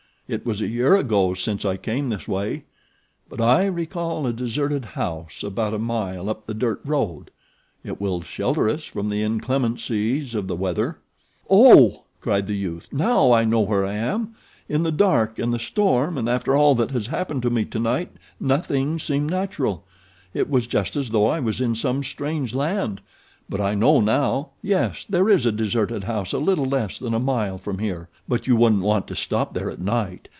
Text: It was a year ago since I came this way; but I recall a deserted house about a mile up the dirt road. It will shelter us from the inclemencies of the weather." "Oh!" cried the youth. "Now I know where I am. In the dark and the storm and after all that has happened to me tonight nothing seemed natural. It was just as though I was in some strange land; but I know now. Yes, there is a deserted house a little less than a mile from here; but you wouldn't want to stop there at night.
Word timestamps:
It 0.33 0.45
was 0.45 0.61
a 0.61 0.67
year 0.69 0.95
ago 0.95 1.33
since 1.33 1.65
I 1.65 1.75
came 1.75 2.07
this 2.07 2.25
way; 2.25 2.63
but 3.27 3.41
I 3.41 3.65
recall 3.65 4.25
a 4.25 4.31
deserted 4.31 4.85
house 4.85 5.43
about 5.43 5.73
a 5.73 5.77
mile 5.77 6.29
up 6.29 6.45
the 6.45 6.53
dirt 6.53 6.79
road. 6.85 7.31
It 7.83 7.99
will 7.99 8.21
shelter 8.21 8.69
us 8.69 8.85
from 8.85 9.09
the 9.09 9.21
inclemencies 9.23 10.33
of 10.33 10.47
the 10.47 10.55
weather." 10.55 10.99
"Oh!" 11.49 12.03
cried 12.21 12.47
the 12.47 12.55
youth. 12.55 12.87
"Now 12.93 13.33
I 13.33 13.43
know 13.43 13.59
where 13.59 13.85
I 13.85 13.95
am. 13.95 14.33
In 14.69 14.83
the 14.83 14.91
dark 14.93 15.37
and 15.37 15.53
the 15.53 15.59
storm 15.59 16.17
and 16.17 16.29
after 16.29 16.55
all 16.55 16.75
that 16.75 16.91
has 16.91 17.07
happened 17.07 17.41
to 17.41 17.49
me 17.49 17.65
tonight 17.65 18.13
nothing 18.39 18.99
seemed 18.99 19.29
natural. 19.29 19.83
It 20.33 20.49
was 20.49 20.65
just 20.65 20.95
as 20.95 21.09
though 21.09 21.25
I 21.27 21.41
was 21.41 21.59
in 21.59 21.75
some 21.75 22.03
strange 22.03 22.55
land; 22.55 23.01
but 23.49 23.59
I 23.59 23.75
know 23.75 23.99
now. 23.99 24.51
Yes, 24.61 25.05
there 25.09 25.27
is 25.27 25.45
a 25.45 25.51
deserted 25.51 26.05
house 26.05 26.31
a 26.31 26.37
little 26.39 26.63
less 26.63 26.97
than 26.97 27.13
a 27.13 27.19
mile 27.19 27.57
from 27.57 27.79
here; 27.79 28.07
but 28.25 28.47
you 28.47 28.55
wouldn't 28.55 28.81
want 28.83 29.07
to 29.07 29.15
stop 29.15 29.53
there 29.53 29.69
at 29.69 29.81
night. 29.81 30.29